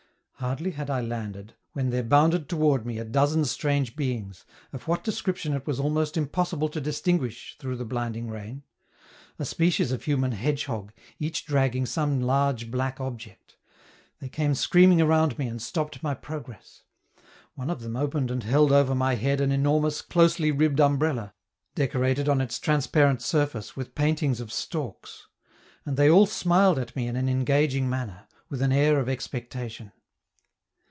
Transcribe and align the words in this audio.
Hardly 0.43 0.71
had 0.71 0.89
I 0.89 1.01
landed, 1.01 1.53
when 1.73 1.91
there 1.91 2.01
bounded 2.01 2.49
toward 2.49 2.83
me 2.83 2.97
a 2.97 3.05
dozen 3.05 3.45
strange 3.45 3.95
beings, 3.95 4.43
of 4.73 4.87
what 4.87 5.03
description 5.03 5.53
it 5.53 5.67
was 5.67 5.79
almost 5.79 6.17
impossible 6.17 6.67
to 6.69 6.81
distinguish 6.81 7.55
through 7.59 7.75
the 7.75 7.85
blinding 7.85 8.27
rain 8.27 8.63
a 9.37 9.45
species 9.45 9.91
of 9.91 10.01
human 10.05 10.31
hedgehog, 10.31 10.93
each 11.19 11.45
dragging 11.45 11.85
some 11.85 12.19
large 12.21 12.71
black 12.71 12.99
object; 12.99 13.55
they 14.19 14.29
came 14.29 14.55
screaming 14.55 14.99
around 14.99 15.37
me 15.37 15.45
and 15.47 15.61
stopped 15.61 16.01
my 16.01 16.15
progress. 16.15 16.81
One 17.53 17.69
of 17.69 17.81
them 17.81 17.95
opened 17.95 18.31
and 18.31 18.41
held 18.41 18.71
over 18.71 18.95
my 18.95 19.13
head 19.13 19.41
an 19.41 19.51
enormous, 19.51 20.01
closely 20.01 20.49
ribbed 20.51 20.79
umbrella, 20.81 21.35
decorated 21.75 22.27
on 22.27 22.41
its 22.41 22.57
transparent 22.57 23.21
surface 23.21 23.75
with 23.75 23.93
paintings 23.93 24.39
of 24.39 24.51
storks; 24.51 25.27
and 25.85 25.97
they 25.97 26.09
all 26.09 26.25
smiled 26.25 26.79
at 26.79 26.95
me 26.95 27.05
in 27.07 27.15
an 27.15 27.29
engaging 27.29 27.87
manner, 27.87 28.27
with 28.49 28.63
an 28.63 28.71
air 28.71 28.99
of 28.99 29.07
expectation. 29.07 29.91